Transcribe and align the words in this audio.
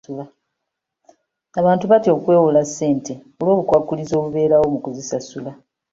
Abantu 1.59 1.85
batya 1.91 2.11
okwewola 2.17 2.61
ssente 2.67 3.13
olw'obukwakkulizo 3.39 4.13
obubeerawo 4.17 4.65
mu 4.73 4.79
kuzisasula. 4.83 5.51